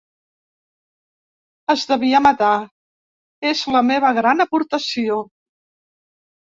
Es 1.75 1.83
devia 1.91 2.23
matar 2.29 2.51
—és 3.53 3.65
la 3.79 3.85
meva 3.93 4.15
gran 4.23 4.49
aportació. 4.51 5.25